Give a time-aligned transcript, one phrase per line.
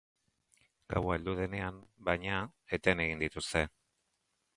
[0.93, 2.39] Gaua heldu denean, baina,
[2.79, 3.63] eten egin dituzte.